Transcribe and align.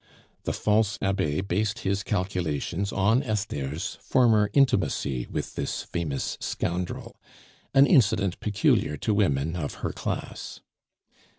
The 0.45 0.51
false 0.53 0.97
Abbe 0.99 1.41
based 1.41 1.81
his 1.81 2.01
calculations 2.01 2.91
on 2.91 3.21
Esther's 3.21 3.99
former 4.01 4.49
intimacy 4.51 5.27
with 5.27 5.53
this 5.53 5.83
famous 5.83 6.37
scoundrel, 6.41 7.15
an 7.75 7.85
incident 7.85 8.39
peculiar 8.39 8.97
to 8.97 9.13
women 9.13 9.55
of 9.55 9.75
her 9.85 9.93
class. 9.93 10.61